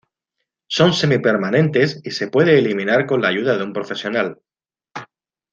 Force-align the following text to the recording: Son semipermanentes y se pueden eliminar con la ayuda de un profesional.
Son 0.67 0.93
semipermanentes 0.95 2.01
y 2.03 2.09
se 2.09 2.27
pueden 2.27 2.57
eliminar 2.57 3.05
con 3.05 3.21
la 3.21 3.27
ayuda 3.27 3.55
de 3.55 3.65
un 3.65 3.71
profesional. 3.73 4.41